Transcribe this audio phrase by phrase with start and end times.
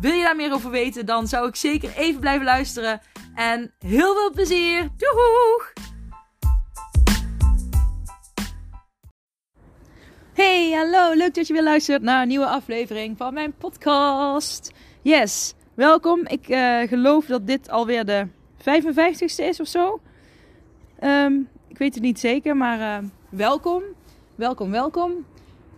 [0.00, 3.00] Wil je daar meer over weten, dan zou ik zeker even blijven luisteren.
[3.34, 4.88] En heel veel plezier!
[4.96, 5.72] Doeg!
[10.32, 11.14] Hey, hallo!
[11.14, 14.72] Leuk dat je weer luistert naar een nieuwe aflevering van mijn podcast.
[15.02, 16.26] Yes, welkom.
[16.26, 18.26] Ik uh, geloof dat dit alweer de
[18.58, 20.00] 55ste is of zo.
[21.02, 23.82] Um, ik weet het niet zeker, maar uh, welkom.
[24.34, 25.26] Welkom, welkom.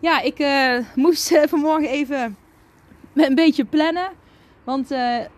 [0.01, 2.37] Ja, ik uh, moest vanmorgen even
[3.29, 4.11] een beetje plannen.
[4.65, 4.89] Want,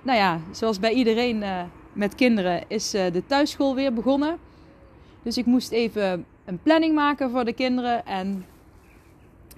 [0.03, 1.45] nou ja, zoals bij iedereen
[1.93, 4.39] met kinderen is de thuisschool weer begonnen.
[5.23, 8.47] Dus ik moest even een planning maken voor de kinderen en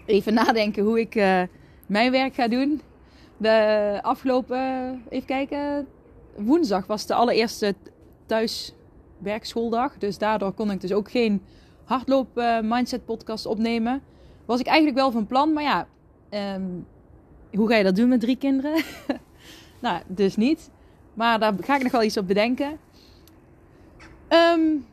[0.07, 1.15] even nadenken hoe ik
[1.87, 2.81] mijn werk ga doen.
[3.37, 5.87] De afgelopen, even kijken,
[6.37, 7.75] woensdag was de allereerste
[8.27, 9.99] thuiswerkschooldag.
[9.99, 11.43] Dus daardoor kon ik dus ook geen
[11.85, 14.03] hardloop mindset podcast opnemen.
[14.47, 15.87] Was ik eigenlijk wel van plan, maar ja,
[16.55, 16.87] um,
[17.55, 18.83] hoe ga je dat doen met drie kinderen?
[19.81, 20.71] nou, dus niet.
[21.15, 22.79] Maar daar ga ik nog wel iets op bedenken.
[24.29, 24.87] Um,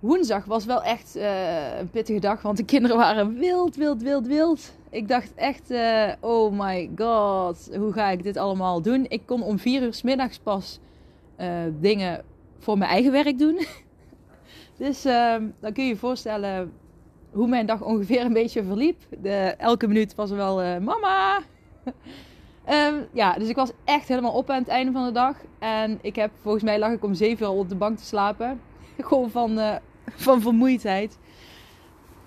[0.00, 4.26] woensdag was wel echt uh, een pittige dag, want de kinderen waren wild, wild, wild,
[4.26, 4.74] wild.
[4.90, 9.06] Ik dacht echt, uh, oh my god, hoe ga ik dit allemaal doen?
[9.08, 10.80] Ik kon om vier uur s middags pas
[11.40, 11.48] uh,
[11.80, 12.24] dingen
[12.58, 13.60] voor mijn eigen werk doen.
[14.78, 16.72] dus ehm, dan kun je je voorstellen
[17.32, 19.02] hoe mijn dag ongeveer een beetje verliep.
[19.22, 21.42] De, elke minuut was er wel mama.
[21.86, 25.36] Um, ja, dus ik was echt helemaal op aan het einde van de dag.
[25.58, 28.04] En ik heb, volgens mij lag ik om zeven uur al op de bank te
[28.04, 28.60] slapen.
[28.98, 29.74] Gewoon van, uh,
[30.04, 31.18] van vermoeidheid.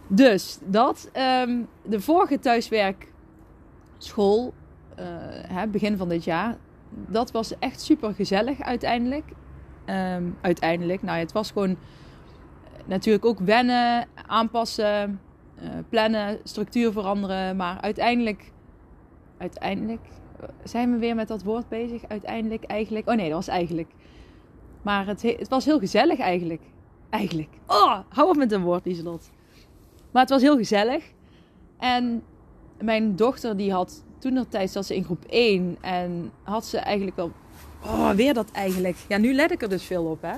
[0.07, 1.11] Dus dat.
[1.47, 4.53] Um, de vorige thuiswerkschool,
[4.99, 5.05] uh,
[5.47, 6.57] hè, begin van dit jaar,
[6.89, 9.25] dat was echt super gezellig uiteindelijk.
[9.85, 11.77] Um, uiteindelijk, nou ja, het was gewoon
[12.85, 15.19] natuurlijk ook wennen, aanpassen,
[15.89, 17.55] plannen, structuur veranderen.
[17.55, 18.51] Maar uiteindelijk,
[19.39, 20.01] uiteindelijk
[20.63, 22.01] zijn we weer met dat woord bezig.
[22.07, 23.09] Uiteindelijk, eigenlijk.
[23.09, 23.91] Oh nee, dat was eigenlijk.
[24.81, 26.61] Maar het, het was heel gezellig eigenlijk.
[27.09, 27.49] Eigenlijk.
[27.67, 29.29] Oh, hou op met een woord, Lieselot.
[30.11, 31.03] Maar het was heel gezellig.
[31.77, 32.23] En
[32.81, 36.77] mijn dochter die had toen nog tijd zat ze in groep 1 en had ze
[36.77, 37.31] eigenlijk wel
[37.83, 40.33] oh weer dat eigenlijk ja nu let ik er dus veel op hè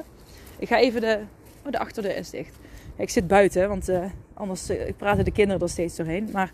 [0.60, 1.20] ik ga even de
[1.66, 2.56] oh de achterdeur is dicht
[2.96, 6.54] ik zit buiten want uh, anders uh, praten de kinderen er steeds doorheen maar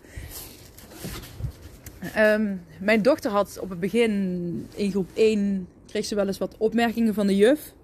[2.18, 6.54] um, mijn dochter had op het begin in groep 1 kreeg ze wel eens wat
[6.58, 7.74] opmerkingen van de juf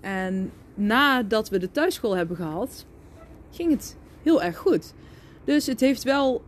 [0.00, 2.86] en nadat we de thuisschool hebben gehad,
[3.50, 4.94] ging het heel erg goed.
[5.44, 6.42] Dus het heeft wel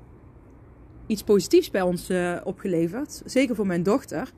[1.06, 3.22] iets positiefs bij ons uh, opgeleverd.
[3.24, 4.32] Zeker voor mijn dochter.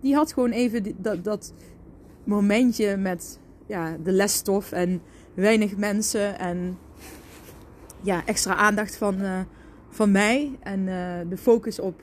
[0.00, 1.52] Die had gewoon even dat, dat
[2.24, 5.02] momentje met ja, de lesstof en
[5.34, 6.38] weinig mensen.
[6.38, 6.78] En
[8.02, 9.40] ja, extra aandacht van, uh,
[9.90, 10.58] van mij.
[10.60, 12.02] En uh, de focus op.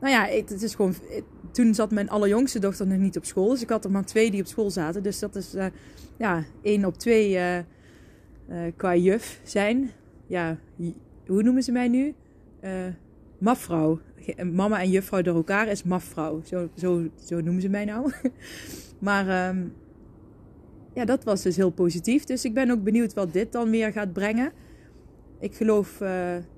[0.00, 0.94] Nou ja, het, is gewoon.
[1.50, 3.48] Toen zat mijn allerjongste dochter nog niet op school.
[3.48, 5.02] Dus ik had er maar twee die op school zaten.
[5.02, 5.66] Dus dat is uh,
[6.16, 7.58] ja, één op twee uh,
[8.76, 9.90] qua juf zijn.
[10.26, 10.58] Ja,
[11.26, 12.14] hoe noemen ze mij nu?
[13.38, 14.00] mafvrouw.
[14.52, 16.40] Mama en juffrouw door elkaar is mafvrouw.
[16.44, 18.12] Zo, zo, zo noemen ze mij nou.
[18.98, 19.72] maar um,
[20.94, 22.24] ja, dat was dus heel positief.
[22.24, 24.52] Dus ik ben ook benieuwd wat dit dan weer gaat brengen.
[25.40, 26.00] Ik geloof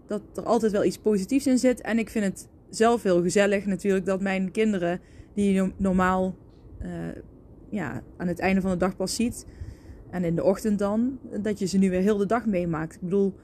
[0.09, 1.81] dat er altijd wel iets positiefs in zit.
[1.81, 5.01] En ik vind het zelf heel gezellig natuurlijk dat mijn kinderen,
[5.35, 6.37] die je normaal
[6.83, 6.89] uh,
[7.71, 9.47] ja, aan het einde van de dag pas ziet,
[10.11, 12.95] en in de ochtend dan, dat je ze nu weer heel de dag meemaakt.
[12.95, 13.35] Ik bedoel,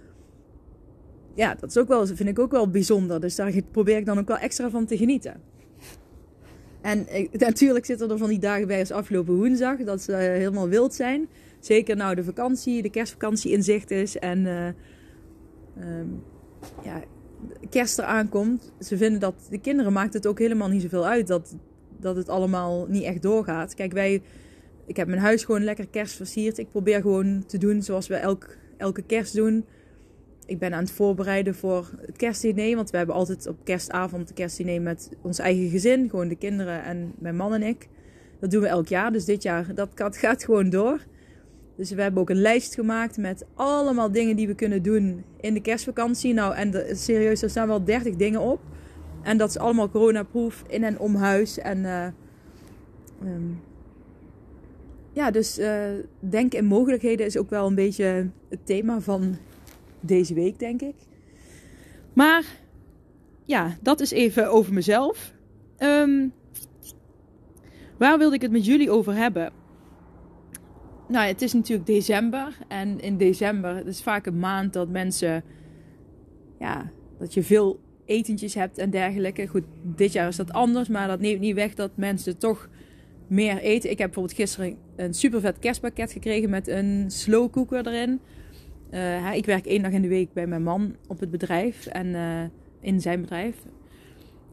[1.34, 3.20] ja, dat is ook wel, vind ik ook wel bijzonder.
[3.20, 5.40] Dus daar probeer ik dan ook wel extra van te genieten.
[6.80, 10.94] En natuurlijk zitten er van die dagen bij als afgelopen woensdag, dat ze helemaal wild
[10.94, 11.28] zijn.
[11.60, 14.18] Zeker nou de vakantie, de kerstvakantie in zicht is.
[14.18, 14.66] En uh,
[15.98, 16.22] um,
[16.82, 17.02] ja,
[17.70, 18.72] kerst eraan komt.
[18.80, 21.56] Ze vinden dat de kinderen maakt het ook helemaal niet zoveel uit dat,
[22.00, 23.74] dat het allemaal niet echt doorgaat.
[23.74, 24.22] Kijk, wij,
[24.86, 26.58] ik heb mijn huis gewoon lekker kerst versierd.
[26.58, 29.64] Ik probeer gewoon te doen zoals we elk, elke kerst doen.
[30.46, 32.76] Ik ben aan het voorbereiden voor het kerstdiner.
[32.76, 36.10] Want we hebben altijd op kerstavond de kerstdiner met ons eigen gezin.
[36.10, 37.88] Gewoon de kinderen en mijn man en ik.
[38.40, 39.12] Dat doen we elk jaar.
[39.12, 41.00] Dus dit jaar, dat gaat gewoon door.
[41.76, 45.54] Dus we hebben ook een lijst gemaakt met allemaal dingen die we kunnen doen in
[45.54, 46.34] de kerstvakantie.
[46.34, 48.60] Nou, en serieus, er staan wel 30 dingen op.
[49.22, 51.58] En dat is allemaal coronaproof in en om huis.
[51.58, 52.06] En uh,
[53.22, 53.60] um,
[55.12, 55.84] ja, dus uh,
[56.18, 59.36] denken in mogelijkheden is ook wel een beetje het thema van
[60.00, 60.94] deze week, denk ik.
[62.12, 62.44] Maar
[63.44, 65.32] ja, dat is even over mezelf.
[65.78, 66.32] Um,
[67.98, 69.63] waar wilde ik het met jullie over hebben?
[71.08, 72.58] Nou, het is natuurlijk december.
[72.68, 75.44] En in december, het is vaak een maand dat mensen,
[76.58, 79.46] ja, dat je veel etentjes hebt en dergelijke.
[79.46, 82.68] Goed, dit jaar is dat anders, maar dat neemt niet weg dat mensen toch
[83.26, 83.90] meer eten.
[83.90, 88.20] Ik heb bijvoorbeeld gisteren een super vet kerstpakket gekregen met een slow cooker erin.
[88.90, 92.06] Uh, ik werk één dag in de week bij mijn man op het bedrijf en
[92.06, 92.42] uh,
[92.80, 93.56] in zijn bedrijf.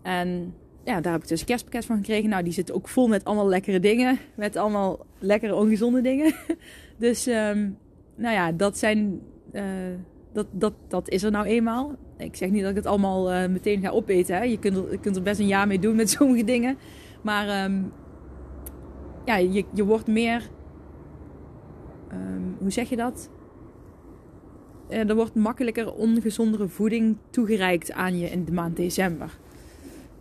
[0.02, 2.30] En ja, daar heb ik dus een kerstpakket van gekregen.
[2.30, 4.20] Nou, die zit ook vol met allemaal lekkere dingen.
[4.36, 6.34] Met allemaal lekkere ongezonde dingen.
[6.98, 7.78] dus, um,
[8.16, 9.22] nou ja, dat zijn.
[9.54, 9.64] Uh,
[10.34, 11.96] dat, dat, dat is er nou eenmaal.
[12.18, 14.36] Ik zeg niet dat ik het allemaal uh, meteen ga opeten.
[14.36, 14.44] Hè.
[14.44, 16.78] Je, kunt er, je kunt er best een jaar mee doen met sommige dingen.
[17.22, 17.92] Maar um,
[19.26, 20.50] ja, je, je wordt meer.
[22.14, 23.30] Um, hoe zeg je dat?
[24.90, 29.40] Uh, er wordt makkelijker ongezondere voeding toegereikt aan je in de maand december.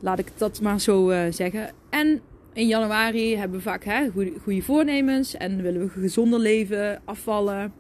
[0.01, 1.71] Laat ik dat maar zo uh, zeggen.
[1.91, 2.21] En
[2.53, 7.73] in januari hebben we vaak hè, goede, goede voornemens en willen we gezonder leven, afvallen.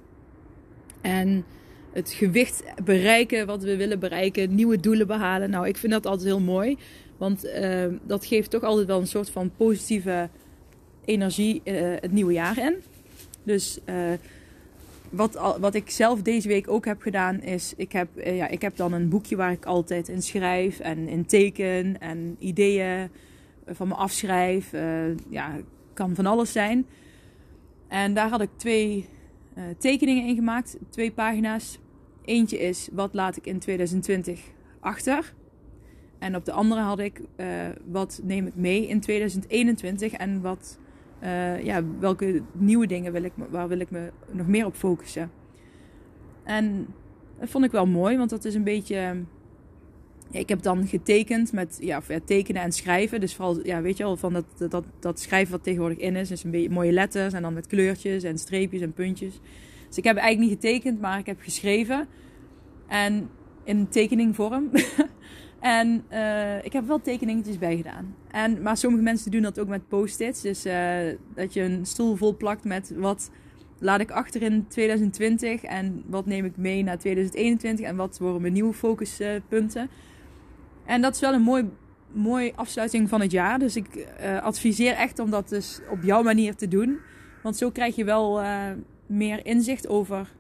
[1.01, 1.45] En
[1.93, 5.51] het gewicht bereiken wat we willen bereiken, nieuwe doelen behalen.
[5.51, 6.77] Nou, ik vind dat altijd heel mooi.
[7.17, 10.29] Want uh, dat geeft toch altijd wel een soort van positieve
[11.05, 12.75] energie uh, het nieuwe jaar in.
[13.43, 13.79] Dus
[15.11, 18.63] wat, wat ik zelf deze week ook heb gedaan is, ik heb, uh, ja, ik
[18.63, 23.11] heb dan een boekje waar ik altijd in schrijf en in teken en ideeën
[23.67, 24.71] van me afschrijf.
[25.29, 25.57] ja,
[25.93, 26.87] kan van alles zijn.
[27.89, 29.07] En daar had ik twee
[29.59, 31.79] uh, tekeningen in gemaakt, twee pagina's.
[32.25, 34.41] Eentje is wat laat ik in 2020
[34.81, 35.35] achter.
[36.19, 37.47] En op de andere had ik uh,
[37.85, 40.79] wat neem ik mee in 2021 en wat,
[41.23, 45.31] uh, ja, welke nieuwe dingen wil ik, waar wil ik me nog meer op focussen.
[46.45, 46.87] En
[47.39, 49.17] dat vond ik wel mooi, want dat is een beetje.
[50.31, 53.21] ik heb dan getekend met ja, tekenen en schrijven.
[53.21, 56.29] Dus vooral, ja, weet je wel, van dat, dat, dat schrijven wat tegenwoordig in is.
[56.29, 59.41] Dus een beetje mooie letters en dan met kleurtjes en streepjes en puntjes.
[59.89, 62.09] Dus ik heb eigenlijk niet getekend, maar ik heb geschreven.
[62.87, 63.31] En
[63.65, 64.71] in tekeningvorm.
[65.61, 68.15] en uh, ik heb wel tekeningetjes bij gedaan.
[68.31, 70.41] En, maar sommige mensen doen dat ook met post-its.
[70.41, 70.99] Dus uh,
[71.35, 73.31] dat je een stoel vol plakt met wat
[73.79, 78.41] laat ik achter in 2020 en wat neem ik mee naar 2021 en wat worden
[78.41, 79.91] mijn nieuwe focuspunten.
[80.85, 81.71] En dat is wel een mooi,
[82.13, 83.59] mooi afsluiting van het jaar.
[83.59, 86.99] Dus ik uh, adviseer echt om dat dus op jouw manier te doen.
[87.43, 88.41] Want zo krijg je wel
[89.07, 90.33] meer inzicht over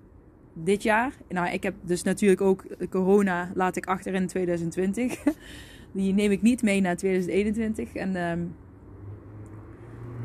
[0.52, 1.12] dit jaar.
[1.28, 5.22] Nou, ik heb dus natuurlijk ook corona laat ik achter in 2020.
[5.92, 7.94] Die neem ik niet mee naar 2021.
[7.94, 8.54] En um,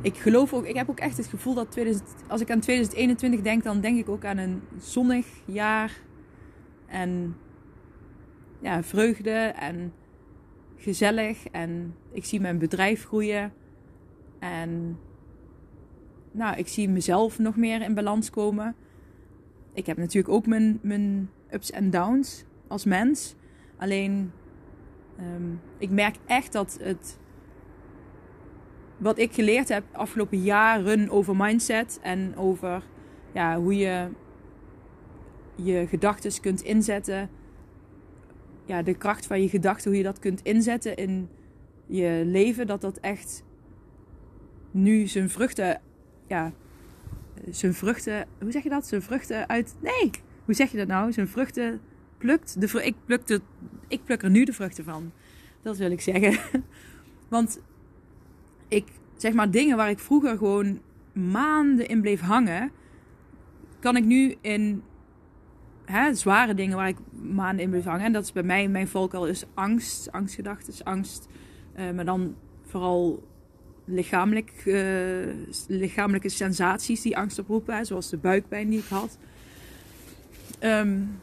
[0.02, 3.42] ik geloof ook, ik heb ook echt het gevoel dat 2000, als ik aan 2021
[3.42, 5.92] denk, dan denk ik ook aan een zonnig jaar.
[6.88, 7.36] En
[8.60, 9.94] ja, vreugde en
[10.76, 11.48] gezellig.
[11.48, 13.54] En ik zie mijn bedrijf groeien.
[14.40, 14.98] En
[16.32, 18.76] nou, ik zie mezelf nog meer in balans komen.
[19.76, 23.36] Ik heb natuurlijk ook mijn, mijn ups en downs als mens.
[23.78, 24.32] Alleen,
[25.20, 27.20] um, ik merk echt dat het.
[28.98, 32.84] Wat ik geleerd heb afgelopen jaren over mindset en over
[33.34, 34.10] ja, hoe je
[35.56, 37.30] je gedachten kunt inzetten.
[38.66, 41.30] Ja, de kracht van je gedachten, hoe je dat kunt inzetten in
[41.86, 43.44] je leven, dat dat echt
[44.72, 45.82] nu zijn vruchten
[46.28, 46.54] ja,
[47.50, 48.28] zijn vruchten.
[48.40, 48.88] Hoe zeg je dat?
[48.88, 49.76] Zijn vruchten uit.
[49.82, 50.12] Nee,
[50.46, 51.12] hoe zeg je dat nou?
[51.12, 51.82] Zijn vruchten
[52.18, 52.62] plukt.
[52.62, 53.42] De, ik, pluk de,
[53.88, 55.12] ik pluk er nu de vruchten van.
[55.62, 56.40] Dat wil ik zeggen.
[57.30, 57.62] Want
[58.68, 60.80] ik zeg maar dingen waar ik vroeger gewoon
[61.14, 62.72] maanden in bleef hangen,
[63.80, 64.84] kan ik nu in
[65.86, 68.06] hè, zware dingen waar ik maanden in bleef hangen.
[68.06, 71.28] En dat is bij mij, mijn valkuil is angst, angstgedachten, angst.
[71.80, 73.24] Uh, maar dan vooral
[73.86, 75.34] lichamelijk, uh,
[75.68, 79.18] lichamelijke sensaties die angst oproepen, zoals de buikpijn die ik had.
[80.60, 81.20] Um,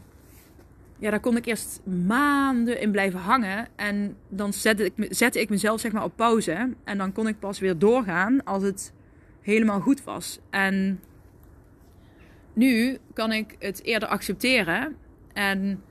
[0.99, 3.69] ja, daar kon ik eerst maanden in blijven hangen.
[3.77, 6.75] En dan zette ik, zette ik mezelf zeg maar op pauze.
[6.85, 8.93] En dan kon ik pas weer doorgaan als het
[9.41, 10.39] helemaal goed was.
[10.51, 11.01] En
[12.53, 14.97] nu kan ik het eerder accepteren.
[15.33, 15.83] En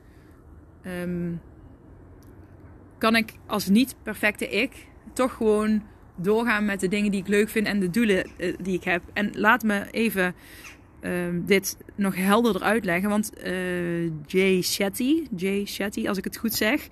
[0.85, 1.41] um,
[2.97, 5.83] kan ik als niet perfecte ik toch gewoon
[6.21, 9.03] doorgaan met de dingen die ik leuk vind en de doelen uh, die ik heb.
[9.13, 10.35] En laat me even
[11.01, 11.11] uh,
[11.45, 13.09] dit nog helderder uitleggen.
[13.09, 16.87] Want uh, Jay Shetty, Jay Shetty, als ik het goed zeg,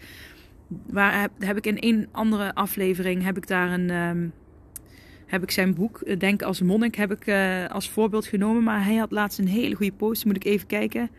[0.88, 4.34] waar heb, heb ik in een andere aflevering heb ik daar een, um,
[5.26, 7.34] heb ik zijn boek, Denk als monnik, heb ik
[7.72, 8.64] als voorbeeld genomen.
[8.64, 10.26] Maar hij had laatst een hele goede post.
[10.26, 11.10] Moet ik even kijken.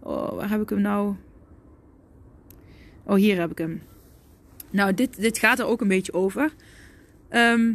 [0.00, 1.14] Oh, waar heb ik hem nou?
[3.04, 3.82] Oh, hier heb ik hem.
[4.70, 6.52] Nou, dit, dit gaat er ook een beetje over.
[7.28, 7.74] Ehm,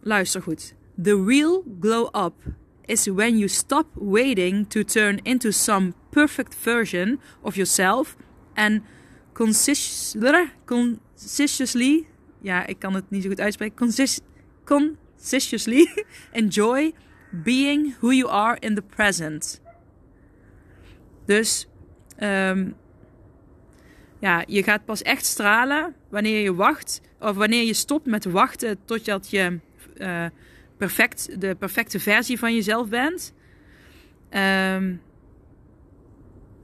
[0.00, 0.74] luister goed.
[1.02, 2.34] The real glow up
[2.86, 8.16] is when you stop waiting to turn into some perfect version of yourself
[8.54, 8.82] and
[9.32, 12.06] consciously,
[12.40, 13.90] ja, ik kan het niet zo goed uitspreken,
[14.64, 16.92] consciously enjoy
[17.30, 19.60] being who you are in the present.
[21.24, 21.66] Dus
[22.20, 22.74] um,
[24.22, 28.78] ja, je gaat pas echt stralen wanneer je wacht, of wanneer je stopt met wachten
[28.84, 29.58] totdat je
[29.96, 30.24] uh,
[30.76, 33.32] perfect, de perfecte versie van jezelf bent.
[34.30, 35.00] Um,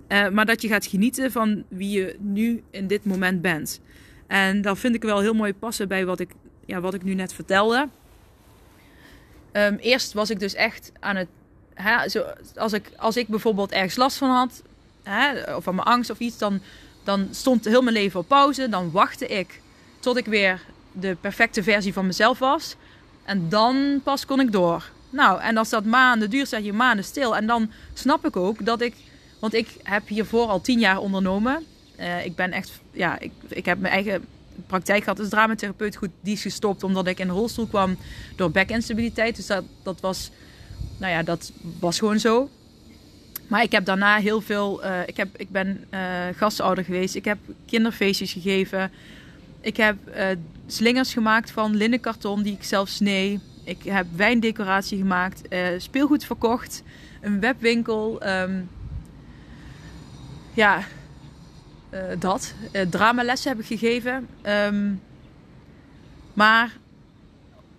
[0.09, 3.81] uh, maar dat je gaat genieten van wie je nu in dit moment bent.
[4.27, 6.31] En dat vind ik wel heel mooi passen bij wat ik,
[6.67, 7.89] ja, wat ik nu net vertelde.
[9.53, 11.29] Um, eerst was ik dus echt aan het.
[11.75, 12.25] Hè, zo,
[12.57, 14.63] als, ik, als ik bijvoorbeeld ergens last van had,
[15.03, 16.61] hè, of van mijn angst of iets, dan,
[17.09, 18.69] dan stond heel mijn leven op pauze.
[18.69, 19.61] Dan wachtte ik
[20.01, 20.61] tot ik weer
[20.93, 22.77] de perfecte versie van mezelf was.
[23.25, 24.91] En dan pas kon ik door.
[25.11, 27.37] Nou, en als dat maanden duurt, zeg je maanden stil.
[27.37, 28.95] En dan snap ik ook dat ik.
[29.39, 31.65] Want ik heb hiervoor al tien jaar ondernomen.
[32.01, 32.71] Uh, ik ben echt.
[32.93, 34.25] Ja, ik, ik heb mijn eigen
[34.67, 35.97] praktijk gehad als dramatherapeut.
[35.97, 37.97] Goed, die is gestopt omdat ik in een rolstoel kwam
[38.37, 39.37] door back-instabiliteit.
[39.37, 40.31] Dus dat, dat was.
[40.99, 42.51] Nou ja, dat was gewoon zo.
[43.49, 44.85] Maar ik heb daarna heel veel.
[44.85, 46.01] Uh, ik, heb, ik ben uh,
[46.37, 47.15] gastouder geweest.
[47.15, 48.91] Ik heb kinderfeestjes gegeven.
[49.61, 50.27] Ik heb uh,
[50.67, 53.41] slingers gemaakt van linnenkarton die ik zelf snee.
[53.65, 55.43] Ik heb wijndecoratie gemaakt.
[55.79, 56.83] speelgoed verkocht.
[57.21, 58.27] Een webwinkel.
[58.27, 58.69] Um,
[60.55, 60.83] ja,
[62.19, 62.55] dat.
[62.91, 64.29] dramalessen heb ik gegeven.
[64.43, 65.01] Um,
[66.33, 66.77] maar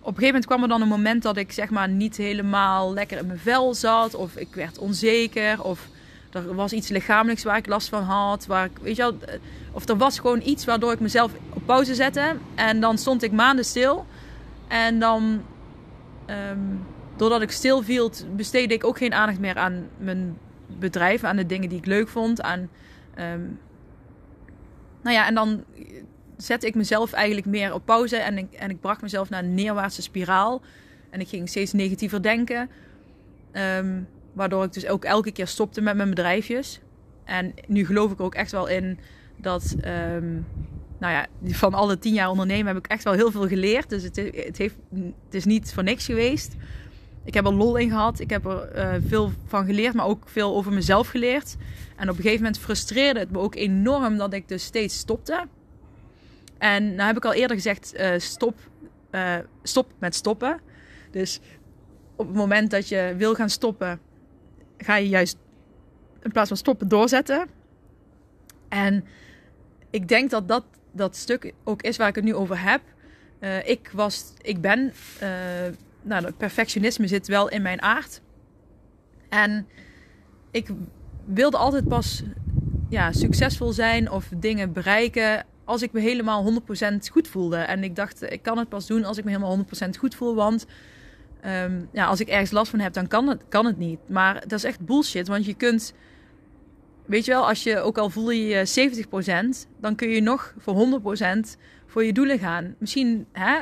[0.00, 2.92] op een gegeven moment kwam er dan een moment dat ik zeg maar niet helemaal
[2.92, 4.14] lekker in mijn vel zat.
[4.14, 5.62] Of ik werd onzeker.
[5.62, 5.88] Of
[6.32, 8.46] er was iets lichamelijks waar ik last van had.
[8.46, 9.16] Waar ik, weet je wel,
[9.72, 12.36] of er was gewoon iets waardoor ik mezelf op pauze zette.
[12.54, 14.06] En dan stond ik maanden stil.
[14.68, 15.42] En dan,
[16.50, 21.24] um, doordat ik stil viel, besteedde ik ook geen aandacht meer aan mijn bedrijf.
[21.24, 22.42] Aan de dingen die ik leuk vond.
[22.42, 22.68] Aan,
[23.18, 23.58] um,
[25.02, 25.64] nou ja, en dan
[26.42, 29.54] zette ik mezelf eigenlijk meer op pauze en ik, en ik bracht mezelf naar een
[29.54, 30.62] neerwaartse spiraal.
[31.10, 32.70] En ik ging steeds negatiever denken.
[33.52, 36.80] Um, waardoor ik dus ook elke keer stopte met mijn bedrijfjes.
[37.24, 38.98] En nu geloof ik er ook echt wel in
[39.36, 40.46] dat, um,
[40.98, 43.88] nou ja, van alle tien jaar ondernemen heb ik echt wel heel veel geleerd.
[43.88, 44.76] Dus het, het, heeft,
[45.24, 46.54] het is niet voor niks geweest.
[47.24, 48.20] Ik heb er lol in gehad.
[48.20, 51.56] Ik heb er uh, veel van geleerd, maar ook veel over mezelf geleerd.
[51.96, 55.46] En op een gegeven moment frustreerde het me ook enorm dat ik dus steeds stopte.
[56.60, 58.58] En nou heb ik al eerder gezegd, uh, stop,
[59.10, 60.60] uh, stop met stoppen.
[61.10, 61.40] Dus
[62.16, 64.00] op het moment dat je wil gaan stoppen,
[64.78, 65.36] ga je juist
[66.22, 67.46] in plaats van stoppen doorzetten.
[68.68, 69.04] En
[69.90, 72.80] ik denk dat dat, dat stuk ook is waar ik het nu over heb.
[73.40, 74.92] Uh, ik, was, ik ben,
[76.02, 78.20] nou, perfectionisme zit wel in mijn aard.
[79.28, 79.66] En
[80.50, 80.68] ik
[81.24, 82.22] wilde altijd pas
[82.88, 86.60] ja, succesvol zijn of dingen bereiken als ik me helemaal
[86.92, 87.56] 100% goed voelde.
[87.56, 89.62] En ik dacht, ik kan het pas doen als ik me helemaal 100%
[89.98, 90.34] goed voel.
[90.34, 90.66] Want
[91.46, 93.98] um, ja, als ik ergens last van heb, dan kan het, kan het niet.
[94.06, 95.28] Maar dat is echt bullshit.
[95.28, 95.94] Want je kunt,
[97.06, 99.04] weet je wel, als je ook al voel je je
[99.64, 101.00] 70%, dan kun je nog voor
[101.46, 102.74] 100% voor je doelen gaan.
[102.78, 103.58] Misschien, hè,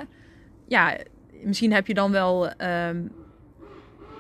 [0.67, 0.97] ja,
[1.43, 3.11] misschien heb je dan wel um,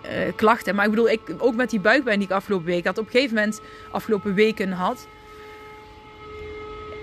[0.05, 0.75] uh, klachten.
[0.75, 3.11] Maar ik bedoel, ik, ook met die buikpijn die ik afgelopen week had, op een
[3.11, 3.61] gegeven moment,
[3.93, 5.09] afgelopen weken had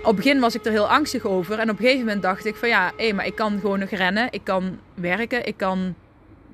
[0.06, 1.58] op het begin was ik er heel angstig over.
[1.58, 3.90] En op een gegeven moment dacht ik van ja, hé, maar ik kan gewoon nog
[3.90, 4.28] rennen.
[4.30, 5.46] Ik kan werken.
[5.46, 5.94] Ik kan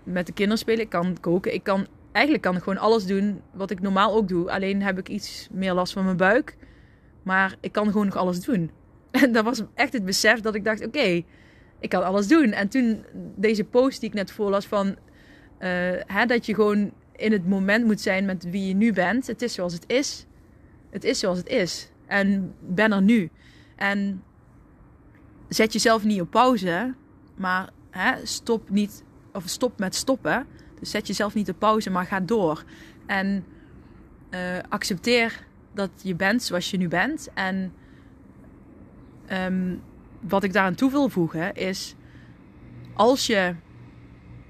[0.03, 0.81] met de kinderen spelen.
[0.81, 1.55] Ik kan koken.
[1.55, 4.51] Ik kan, eigenlijk kan ik gewoon alles doen wat ik normaal ook doe.
[4.51, 6.57] Alleen heb ik iets meer last van mijn buik.
[7.23, 8.71] Maar ik kan gewoon nog alles doen.
[9.11, 11.23] En dat was echt het besef dat ik dacht, oké,
[11.81, 12.53] ik kan alles doen.
[12.53, 13.05] En toen
[13.37, 14.87] deze post die ik net voorlas van...
[14.87, 14.97] Uh,
[16.07, 19.27] hè, dat je gewoon in het moment moet zijn met wie je nu bent.
[19.27, 20.27] Het is zoals het is.
[20.91, 21.91] Het is zoals het is.
[22.07, 23.31] En ben er nu.
[23.83, 24.23] En
[25.49, 26.95] zet jezelf niet op pauze,
[27.37, 30.47] maar hè, stop niet, of stop met stoppen.
[30.81, 32.65] Dus zet jezelf niet op pauze, maar ga door.
[33.07, 33.45] En
[34.31, 37.29] uh, accepteer dat je bent zoals je nu bent.
[37.35, 37.73] En
[39.33, 39.83] um,
[40.21, 41.95] wat ik daaraan toe wil voegen is,
[42.95, 43.55] als je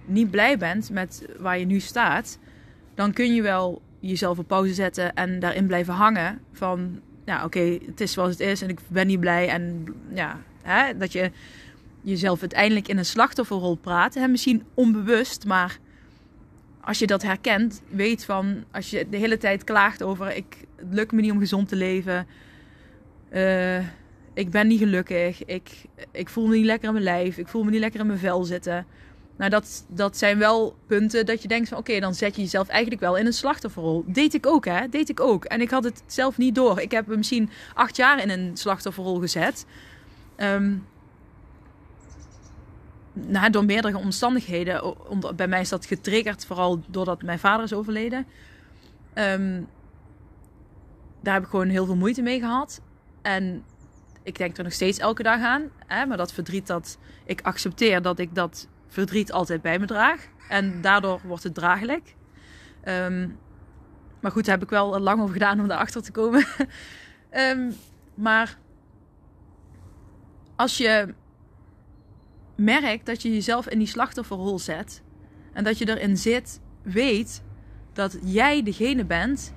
[0.04, 2.38] niet blij bent met waar je nu staat,
[2.94, 7.78] dan kun je wel jezelf op pauze zetten en daarin blijven hangen van ja, oké,
[7.86, 9.48] het is zoals het is en ik ben niet blij.
[9.48, 11.30] En ja, hè, dat je
[12.00, 14.14] jezelf uiteindelijk in een slachtofferrol praat.
[14.14, 14.28] Hè?
[14.28, 15.78] Misschien onbewust, maar
[16.80, 20.86] als je dat herkent, weet van als je de hele tijd klaagt over ik, het
[20.90, 22.26] lukt me niet om gezond te leven.
[23.32, 23.78] Uh,
[24.34, 25.44] ik ben niet gelukkig.
[25.44, 25.70] Ik,
[26.10, 27.38] ik voel me niet lekker in mijn lijf.
[27.38, 28.86] Ik voel me niet lekker in mijn vel zitten.
[29.36, 32.68] Nou, dat, dat zijn wel punten dat je denkt van oké, dan zet je jezelf
[32.68, 34.04] eigenlijk wel in een slachtofferrol.
[34.06, 34.88] Deed ik ook, hè?
[34.88, 35.44] Deed ik ook.
[35.44, 36.80] En ik had het zelf niet door.
[36.80, 39.66] Ik heb misschien acht jaar in een slachtofferrol gezet.
[40.36, 40.86] Um,
[43.12, 44.94] nou, door meerdere omstandigheden.
[45.36, 48.26] Bij mij is dat getriggerd, vooral doordat mijn vader is overleden.
[49.14, 49.68] Um,
[51.20, 52.80] daar heb ik gewoon heel veel moeite mee gehad.
[53.22, 53.64] En
[54.22, 55.70] ik denk er nog steeds elke dag aan.
[55.86, 60.26] Hè, maar dat verdriet, dat ik accepteer dat ik dat verdriet altijd bij me draag.
[60.48, 62.14] En daardoor wordt het draaglijk.
[62.84, 63.38] Um,
[64.20, 66.46] maar goed, daar heb ik wel lang over gedaan om daarachter te komen.
[67.30, 67.74] um,
[68.14, 68.58] maar
[70.56, 71.14] als je
[72.54, 75.02] merkt dat je jezelf in die slachtofferrol zet.
[75.52, 77.42] En dat je erin zit, weet
[77.92, 79.54] dat jij degene bent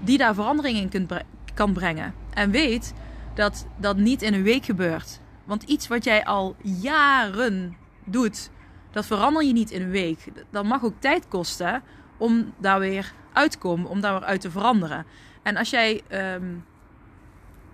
[0.00, 1.12] die daar verandering in kunt
[1.54, 2.14] kan brengen.
[2.34, 2.94] En weet
[3.34, 5.20] dat dat niet in een week gebeurt.
[5.44, 8.50] Want iets wat jij al jaren doet,
[8.90, 10.24] dat verander je niet in een week.
[10.50, 11.82] Dat mag ook tijd kosten
[12.16, 15.06] om daar weer uit te komen, om daar weer uit te veranderen.
[15.42, 16.02] En als jij
[16.34, 16.64] um,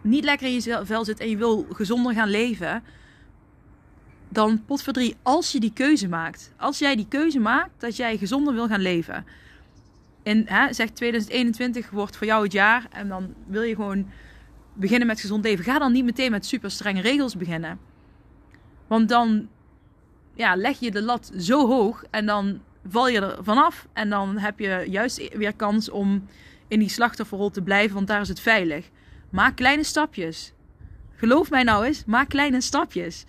[0.01, 2.83] niet lekker in je vel zit en je wil gezonder gaan leven,
[4.29, 6.53] dan potverdrie als je die keuze maakt.
[6.57, 9.25] Als jij die keuze maakt dat jij gezonder wil gaan leven.
[10.23, 14.07] En hè, zeg 2021 wordt voor jou het jaar en dan wil je gewoon
[14.73, 15.65] beginnen met gezond leven.
[15.65, 17.79] Ga dan niet meteen met super strenge regels beginnen.
[18.87, 19.49] Want dan
[20.41, 23.87] ja, leg je de lat zo hoog en dan val je er vanaf.
[23.93, 26.27] En dan heb je juist weer kans om
[26.69, 28.89] in die slachtofferrol te blijven, want daar is het veilig.
[29.31, 30.53] Maak kleine stapjes.
[31.17, 33.25] Geloof mij nou eens, maak kleine stapjes.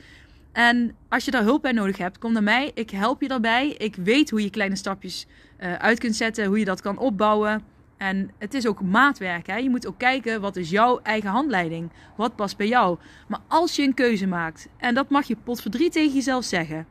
[0.52, 2.72] En als je daar hulp bij nodig hebt, kom naar mij.
[2.74, 3.68] Ik help je daarbij.
[3.68, 5.28] Ik weet hoe je kleine stapjes
[5.60, 7.64] uh, uit kunt zetten, hoe je dat kan opbouwen.
[7.98, 9.48] En het is ook maatwerk.
[9.48, 9.56] Hè?
[9.56, 11.92] Je moet ook kijken wat is jouw eigen handleiding.
[12.16, 12.98] Wat past bij jou.
[13.28, 16.86] Maar als je een keuze maakt, en dat mag je potverdriet tegen jezelf zeggen.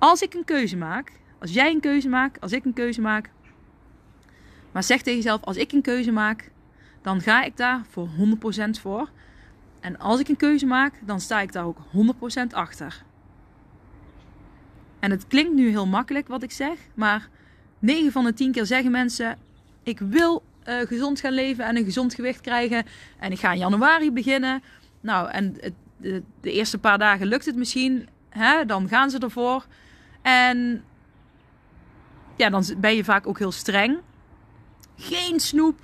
[0.00, 3.30] Als ik een keuze maak, als jij een keuze maakt, als ik een keuze maak.
[4.72, 6.50] Maar zeg tegen jezelf, als ik een keuze maak,
[7.02, 9.10] dan ga ik daar voor 100% voor.
[9.80, 13.02] En als ik een keuze maak, dan sta ik daar ook 100% achter.
[14.98, 17.28] En het klinkt nu heel makkelijk wat ik zeg, maar
[17.78, 19.38] 9 van de 10 keer zeggen mensen:
[19.82, 22.84] Ik wil uh, gezond gaan leven en een gezond gewicht krijgen.
[23.18, 24.62] En ik ga in januari beginnen.
[25.00, 28.08] Nou, en het, de, de, eerste paar dagen lukt het misschien.
[28.28, 28.64] Hè?
[28.64, 29.66] Dan gaan ze ervoor.
[30.22, 30.84] En
[32.36, 33.98] ja, dan ben je vaak ook heel streng.
[34.96, 35.78] Geen snoep,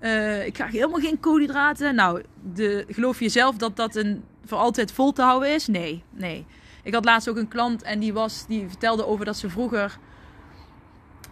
[0.00, 1.94] uh, ik krijg helemaal geen koolhydraten.
[1.94, 2.22] Nou,
[2.54, 5.66] de, geloof je zelf dat dat een, voor altijd vol te houden is?
[5.66, 6.46] Nee, nee.
[6.82, 9.98] Ik had laatst ook een klant en die, was, die vertelde over dat ze vroeger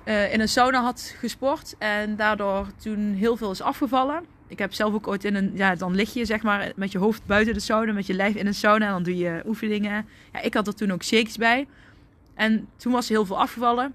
[0.04, 1.74] uh, in een sauna had gesport.
[1.78, 4.24] En daardoor toen heel veel is afgevallen.
[4.46, 6.98] Ik heb zelf ook ooit in een, ja, dan lig je zeg maar met je
[6.98, 8.86] hoofd buiten de sauna, met je lijf in een sauna.
[8.86, 10.06] En dan doe je oefeningen.
[10.32, 11.66] Ja, ik had er toen ook shakes bij.
[12.38, 13.94] En toen was heel veel afgevallen.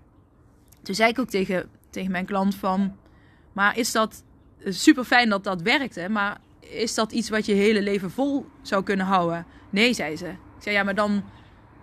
[0.81, 2.95] Toen zei ik ook tegen, tegen mijn klant van,
[3.53, 4.23] maar is dat
[4.65, 8.83] super fijn dat dat werkte, maar is dat iets wat je hele leven vol zou
[8.83, 9.45] kunnen houden?
[9.69, 10.27] Nee, zei ze.
[10.27, 11.23] Ik zei ja, maar dan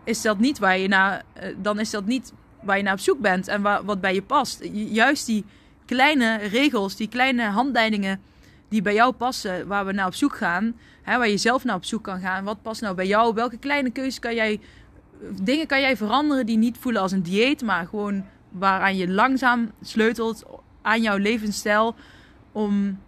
[0.04, 3.00] is dat niet waar je naar, eh, dan is dat niet waar je naar op
[3.00, 4.68] zoek bent en wat bij je past.
[4.72, 5.44] Juist die
[5.86, 8.20] kleine regels, die kleine handleidingen
[8.68, 11.76] die bij jou passen, waar we naar op zoek gaan, hè, waar je zelf naar
[11.76, 12.44] op zoek kan gaan.
[12.44, 13.34] Wat past nou bij jou?
[13.34, 14.60] Welke kleine keuzes kan jij,
[15.42, 19.70] dingen kan jij veranderen die niet voelen als een dieet, maar gewoon waaraan je langzaam
[19.82, 20.44] sleutelt
[20.82, 21.94] aan jouw levensstijl
[22.52, 22.98] om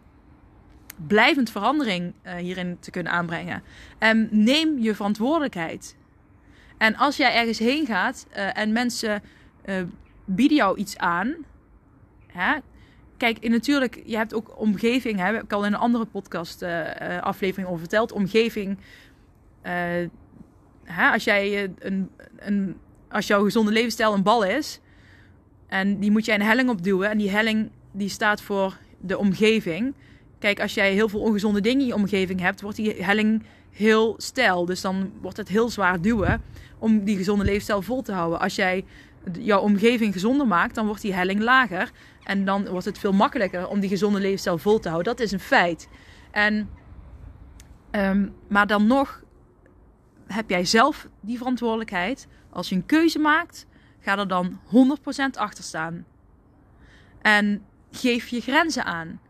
[1.06, 3.62] blijvend verandering uh, hierin te kunnen aanbrengen.
[3.98, 5.96] En neem je verantwoordelijkheid.
[6.78, 9.22] En als jij ergens heen gaat uh, en mensen
[9.64, 9.74] uh,
[10.24, 11.34] bieden jou iets aan.
[12.26, 12.54] Hè?
[13.16, 15.18] Kijk, natuurlijk, je hebt ook omgeving.
[15.18, 15.24] Hè?
[15.24, 16.62] Heb ik al in een andere podcast
[17.20, 18.12] aflevering over verteld.
[18.12, 18.78] Omgeving.
[21.12, 22.76] Als jij een, een,
[23.08, 24.80] als jouw gezonde levensstijl een bal is.
[25.66, 27.10] En die moet jij een helling opduwen.
[27.10, 29.94] En die helling die staat voor de omgeving.
[30.38, 34.14] Kijk, als jij heel veel ongezonde dingen in je omgeving hebt, wordt die helling heel
[34.18, 34.64] stijl.
[34.64, 36.42] Dus dan wordt het heel zwaar duwen
[36.78, 38.40] om die gezonde leefstijl vol te houden.
[38.40, 38.84] Als jij
[39.38, 41.90] jouw omgeving gezonder maakt, dan wordt die helling lager.
[42.24, 45.16] En dan wordt het veel makkelijker om die gezonde leefstijl vol te houden.
[45.16, 45.88] Dat is een feit.
[46.30, 46.68] En,
[47.90, 49.22] um, maar dan nog
[50.34, 52.26] heb jij zelf die verantwoordelijkheid.
[52.50, 53.66] Als je een keuze maakt,
[54.00, 56.04] ga er dan 100% achter staan.
[57.22, 59.20] En geef je grenzen aan.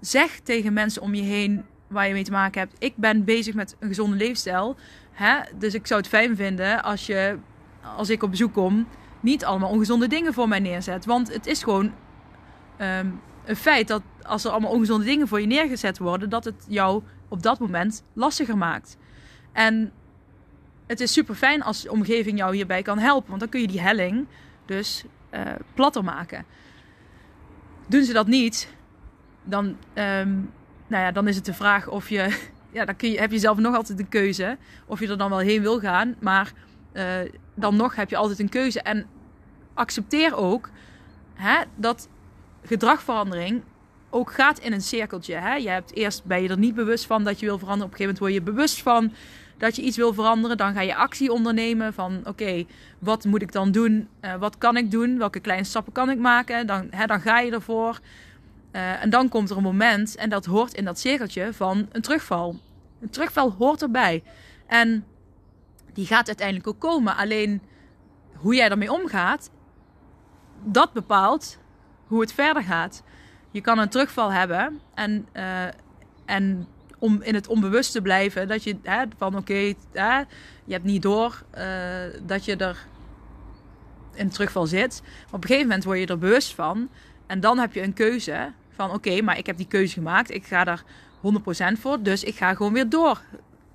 [0.00, 3.54] Zeg tegen mensen om je heen waar je mee te maken hebt: ik ben bezig
[3.54, 4.76] met een gezonde leefstijl.
[5.12, 5.38] Hè?
[5.58, 7.38] Dus ik zou het fijn vinden als je,
[7.96, 8.88] als ik op bezoek kom,
[9.20, 11.04] niet allemaal ongezonde dingen voor mij neerzet.
[11.04, 11.92] Want het is gewoon
[12.76, 13.10] ehm,
[13.44, 17.02] een feit dat als er allemaal ongezonde dingen voor je neergezet worden, dat het jou
[17.28, 18.96] op dat moment lastiger maakt.
[19.52, 19.92] En
[20.88, 23.66] het is super fijn als de omgeving jou hierbij kan helpen, want dan kun je
[23.66, 24.26] die helling
[24.66, 25.40] dus uh,
[25.74, 26.44] platter maken.
[27.86, 28.72] Doen ze dat niet,
[29.42, 30.50] dan, um,
[30.86, 33.38] nou ja, dan is het de vraag of je, ja, dan kun je, heb je
[33.38, 36.52] zelf nog altijd de keuze of je er dan wel heen wil gaan, maar
[36.92, 37.04] uh,
[37.54, 38.82] dan nog heb je altijd een keuze.
[38.82, 39.06] En
[39.74, 40.70] accepteer ook
[41.34, 42.08] hè, dat
[42.64, 43.62] gedragverandering
[44.10, 45.34] ook gaat in een cirkeltje.
[45.34, 45.54] Hè?
[45.54, 47.92] Je hebt eerst ben je er niet bewust van dat je wil veranderen.
[47.92, 49.12] Op een gegeven moment word je bewust van
[49.58, 50.56] dat je iets wil veranderen.
[50.56, 52.64] Dan ga je actie ondernemen van oké,
[52.98, 54.08] wat moet ik dan doen?
[54.20, 55.18] Uh, wat kan ik doen?
[55.18, 56.66] Welke kleine stappen kan ik maken?
[56.66, 58.00] Dan, hè, dan ga je ervoor.
[58.72, 62.02] Uh, en dan komt er een moment, en dat hoort in dat cirkeltje, van een
[62.02, 62.56] terugval.
[63.00, 64.22] Een terugval hoort erbij.
[64.66, 65.04] En
[65.92, 67.16] die gaat uiteindelijk ook komen.
[67.16, 67.62] Alleen
[68.34, 69.50] hoe jij ermee omgaat,
[70.64, 71.58] dat bepaalt
[72.06, 73.02] hoe het verder gaat.
[73.50, 75.64] Je kan een terugval hebben en, uh,
[76.24, 76.66] en
[76.98, 79.74] om in het onbewust te blijven, dat je hè, van oké,
[80.64, 81.64] je hebt niet door uh,
[82.22, 82.86] dat je er
[84.14, 85.02] in terugval zit.
[85.02, 86.88] Maar op een gegeven moment word je er bewust van
[87.26, 90.46] en dan heb je een keuze van oké, maar ik heb die keuze gemaakt, ik
[90.46, 90.82] ga daar
[91.76, 93.20] 100% voor, dus ik ga gewoon weer door.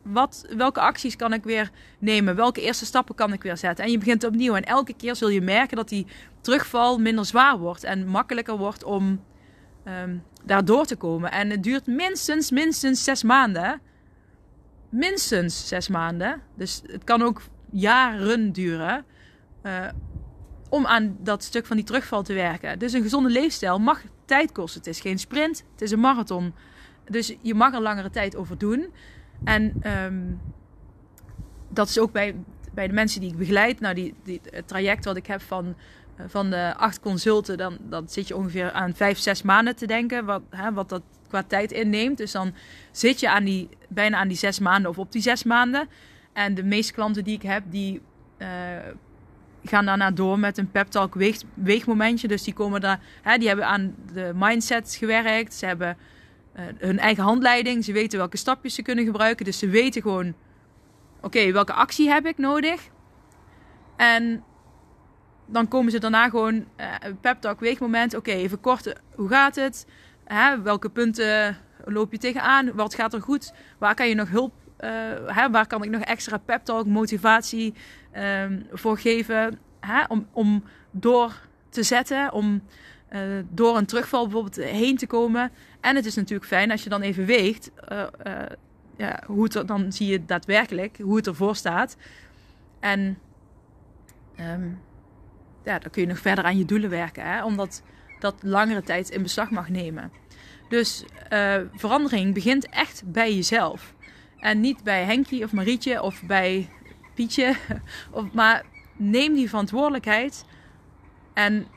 [0.01, 2.35] Wat, welke acties kan ik weer nemen?
[2.35, 3.85] Welke eerste stappen kan ik weer zetten?
[3.85, 4.55] En je begint opnieuw.
[4.55, 6.07] En elke keer zul je merken dat die
[6.41, 9.23] terugval minder zwaar wordt en makkelijker wordt om
[9.87, 11.31] um, daar door te komen.
[11.31, 13.81] En het duurt minstens, minstens zes maanden.
[14.89, 16.41] Minstens zes maanden.
[16.55, 17.41] Dus het kan ook
[17.71, 19.05] jaren duren.
[19.63, 19.87] Uh,
[20.69, 22.79] om aan dat stuk van die terugval te werken.
[22.79, 24.79] Dus een gezonde leefstijl mag tijd kosten.
[24.79, 26.53] Het is geen sprint, het is een marathon.
[27.09, 28.93] Dus je mag er langere tijd over doen.
[29.43, 30.41] En um,
[31.69, 32.35] dat is ook bij,
[32.73, 33.79] bij de mensen die ik begeleid.
[33.79, 35.73] Nou, die, die, het traject wat ik heb van eh,
[36.27, 40.25] van de acht consulten, dan, dan zit je ongeveer aan vijf, zes maanden te denken.
[40.25, 42.17] Wat, hè, wat dat qua tijd inneemt.
[42.17, 42.53] Dus dan
[42.91, 45.87] zit je aan die, bijna aan die zes maanden of op die zes maanden.
[46.33, 48.01] En de meeste klanten die ik heb, die
[48.37, 48.47] uh,
[49.63, 52.27] gaan daarna door met een pep talk weeg, weegmomentje.
[52.27, 55.53] Dus die komen daar, hè, die hebben aan de mindset gewerkt.
[55.53, 55.97] Ze hebben
[56.55, 57.83] uh, hun eigen handleiding.
[57.83, 59.45] Ze weten welke stapjes ze kunnen gebruiken.
[59.45, 60.33] Dus ze weten gewoon,
[61.21, 62.89] oké, welke actie heb ik nodig?
[63.97, 64.43] En
[65.53, 66.65] dan komen ze daarna gewoon uh,
[67.21, 68.15] pep talk weegmoment.
[68.15, 69.87] Oké, even kort, hoe gaat het?
[70.23, 72.73] Hè, welke punten loop je tegenaan?
[72.73, 73.53] Wat gaat er goed?
[73.77, 74.89] Waar kan je nog hulp, uh,
[75.25, 77.73] hè, waar kan ik nog extra pep talk, motivatie
[78.17, 79.59] um, voor geven?
[79.79, 81.33] Hè, om, om door
[81.69, 82.63] te zetten, om
[83.11, 85.51] uh, door een terugval bijvoorbeeld heen te komen.
[85.81, 87.71] En het is natuurlijk fijn als je dan even weegt,
[88.97, 91.97] ja, hoe het er, dan zie je daadwerkelijk hoe het ervoor staat.
[92.79, 93.17] En
[94.39, 94.79] um,
[95.63, 97.25] dan kun je nog verder aan je doelen werken.
[97.25, 97.43] Hè?
[97.43, 97.83] Omdat
[98.19, 100.11] dat langere tijd in beslag mag nemen.
[100.69, 103.93] Dus uh, verandering begint echt bij jezelf.
[104.39, 106.69] En niet bij Henkie of Marietje of bij
[107.13, 107.55] Pietje.
[108.11, 108.63] Of, maar
[108.95, 110.45] neem die verantwoordelijkheid
[111.33, 111.67] en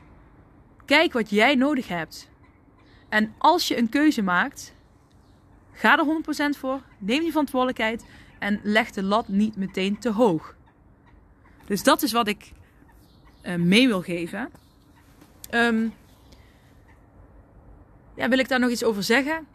[0.85, 2.29] kijk wat jij nodig hebt.
[3.09, 4.75] En als je een keuze maakt,
[5.71, 6.05] ga er
[6.55, 6.81] 100% voor.
[6.97, 8.05] Neem die verantwoordelijkheid
[8.39, 10.55] en leg de lat niet meteen te hoog.
[11.65, 12.51] Dus dat is wat ik
[13.55, 14.49] mee wil geven.
[15.51, 15.93] Um,
[18.15, 19.47] ja, wil ik daar nog iets over zeggen?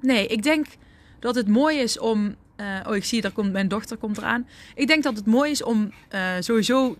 [0.00, 0.66] Nee, ik denk
[1.20, 2.36] dat het mooi is om.
[2.56, 4.48] Uh, oh, ik zie, daar komt mijn dochter komt eraan.
[4.74, 6.96] Ik denk dat het mooi is om uh, sowieso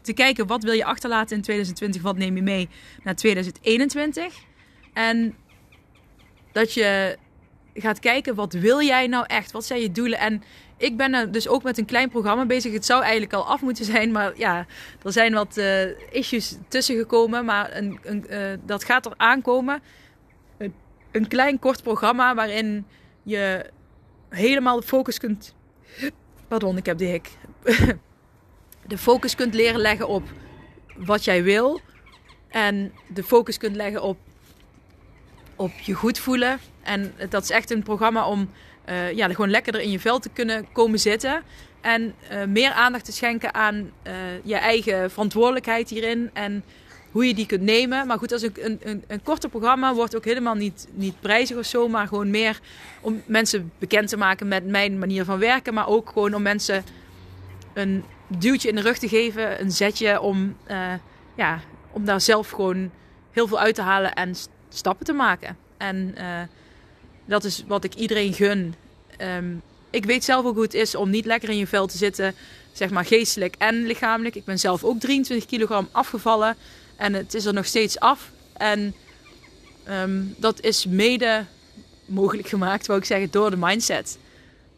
[0.00, 2.68] te kijken wat wil je achterlaten in 2020, wat neem je mee
[3.02, 4.34] naar 2021.
[4.92, 5.34] En
[6.52, 7.18] dat je
[7.74, 10.18] gaat kijken wat wil jij nou echt, wat zijn je doelen.
[10.18, 10.42] En
[10.82, 12.72] ik ben er dus ook met een klein programma bezig.
[12.72, 14.66] Het zou eigenlijk al af moeten zijn, maar ja,
[15.02, 17.44] er zijn wat uh, issues tussen gekomen.
[17.44, 19.82] Maar een, een, uh, dat gaat er aankomen.
[20.58, 20.74] Een,
[21.10, 22.86] een, klein kort programma waarin
[23.22, 23.70] je
[24.28, 25.54] helemaal de focus kunt.
[26.48, 27.30] Pardon, ik heb de hik.
[28.92, 30.22] de focus kunt leren leggen op
[30.96, 31.80] wat jij wil.
[32.48, 34.18] En de focus kunt leggen op,
[35.56, 36.58] op je goed voelen.
[36.82, 38.50] En dat is echt een programma om
[38.88, 41.42] uh, ja, gewoon lekkerder in je vel te kunnen komen zitten.
[41.80, 46.30] En uh, meer aandacht te schenken aan uh, je eigen verantwoordelijkheid hierin.
[46.32, 46.64] En
[47.10, 48.06] hoe je die kunt nemen.
[48.06, 51.56] Maar goed, als een, een, een, een korter programma wordt ook helemaal niet, niet prijzig
[51.56, 51.88] of zo.
[51.88, 52.60] Maar gewoon meer
[53.00, 55.74] om mensen bekend te maken met mijn manier van werken.
[55.74, 56.84] Maar ook gewoon om mensen
[57.74, 59.60] een duwtje in de rug te geven.
[59.60, 60.56] Een zetje om,
[61.34, 62.90] ja, om daar zelf gewoon
[63.30, 64.34] heel veel uit te halen en
[64.68, 65.56] stappen te maken.
[65.76, 66.14] En
[67.32, 68.74] dat is wat ik iedereen gun.
[69.20, 71.96] Um, ik weet zelf ook hoe het is om niet lekker in je vel te
[71.96, 72.34] zitten.
[72.72, 74.34] Zeg maar geestelijk en lichamelijk.
[74.34, 76.56] Ik ben zelf ook 23 kilogram afgevallen.
[76.96, 78.30] En het is er nog steeds af.
[78.52, 78.94] En
[79.84, 81.44] ehm, dat is mede
[82.04, 84.18] mogelijk gemaakt, wou ik zeggen, door de mindset.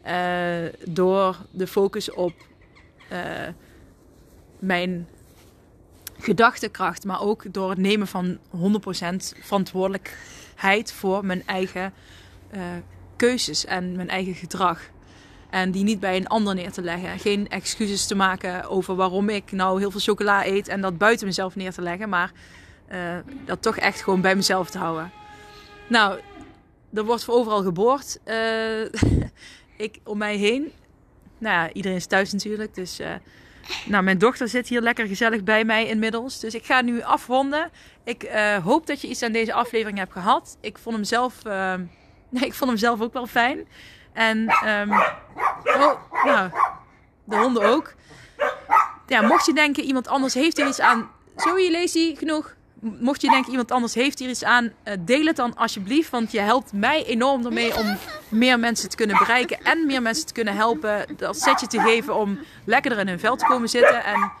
[0.07, 0.55] Uh,
[0.87, 2.33] door de focus op
[3.11, 3.19] uh,
[4.59, 5.07] mijn
[6.19, 8.39] gedachtekracht, maar ook door het nemen van 100%
[9.41, 11.93] verantwoordelijkheid voor mijn eigen
[12.53, 12.61] uh,
[13.15, 14.79] keuzes en mijn eigen gedrag.
[15.49, 17.19] En die niet bij een ander neer te leggen.
[17.19, 21.25] Geen excuses te maken over waarom ik nou heel veel chocola eet en dat buiten
[21.25, 22.31] mezelf neer te leggen, maar
[22.91, 25.11] uh, dat toch echt gewoon bij mezelf te houden.
[25.87, 26.19] Nou,
[26.93, 28.19] er wordt voor overal geboord.
[28.25, 28.85] Uh,
[29.87, 30.71] ik om mij heen.
[31.37, 32.75] Nou ja, iedereen is thuis natuurlijk.
[32.75, 32.99] Dus
[33.85, 36.39] nou, mijn dochter zit hier lekker gezellig bij mij inmiddels.
[36.39, 37.69] Dus ik ga nu afronden.
[38.03, 38.29] Ik
[38.63, 40.57] hoop dat je iets aan deze aflevering hebt gehad.
[40.61, 41.41] Ik vond hem zelf,
[42.35, 43.67] nee, ik vond hem zelf ook wel fijn.
[44.13, 44.91] En, um,
[45.63, 46.49] oh, nou,
[47.23, 47.93] de honden ook.
[49.07, 51.09] Ja, mocht je denken, iemand anders heeft er iets aan.
[51.35, 52.55] Zoe, Lazy, genoeg
[52.99, 56.09] mocht je denken iemand anders heeft hier iets aan, uh, deel het dan alsjeblieft.
[56.09, 57.97] Want je helpt mij enorm ermee om
[58.29, 61.05] meer mensen te kunnen bereiken en meer mensen te kunnen helpen.
[61.17, 64.03] Dat setje te geven om lekkerder in hun vel te komen zitten.
[64.03, 64.31] En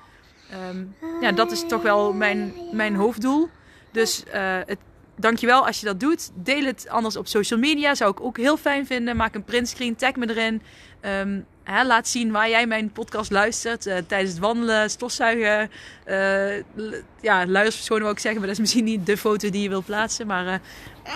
[0.69, 3.49] um, ja, dat is toch wel mijn, mijn hoofddoel.
[3.91, 4.33] Dus uh,
[4.65, 4.79] het,
[5.15, 6.31] dankjewel als je dat doet.
[6.33, 7.95] Deel het anders op social media.
[7.95, 9.15] Zou ik ook heel fijn vinden.
[9.15, 10.61] Maak een printscreen, tag me erin.
[11.01, 13.85] Um, Hè, laat zien waar jij mijn podcast luistert.
[13.85, 15.71] Uh, tijdens het wandelen, stofzuigen.
[16.05, 16.63] Uh,
[17.21, 18.39] ja, luisterverschonen wil ik zeggen.
[18.39, 20.27] Maar dat is misschien niet de foto die je wilt plaatsen.
[20.27, 20.53] Maar uh,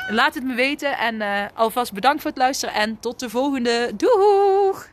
[0.09, 0.97] laat het me weten.
[0.97, 1.21] En
[1.53, 2.75] alvast bedankt voor het luisteren.
[2.75, 3.91] En tot de volgende.
[3.95, 4.87] Doeg!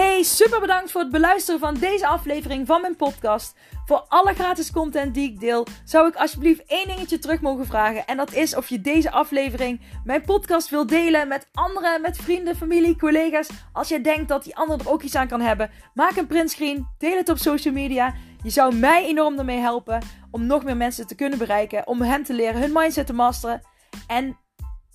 [0.00, 3.56] Hey, super bedankt voor het beluisteren van deze aflevering van mijn podcast.
[3.84, 8.06] Voor alle gratis content die ik deel, zou ik alsjeblieft één dingetje terug mogen vragen.
[8.06, 12.56] En dat is of je deze aflevering, mijn podcast, wil delen met anderen, met vrienden,
[12.56, 13.48] familie, collega's.
[13.72, 16.86] Als jij denkt dat die ander er ook iets aan kan hebben, maak een printscreen,
[16.98, 18.14] deel het op social media.
[18.42, 22.22] Je zou mij enorm ermee helpen om nog meer mensen te kunnen bereiken, om hen
[22.22, 23.62] te leren hun mindset te masteren
[24.06, 24.38] en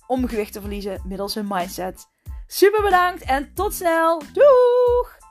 [0.06, 2.06] om gewicht te verliezen middels hun mindset.
[2.46, 4.22] Super bedankt en tot snel.
[4.32, 5.25] Doeg!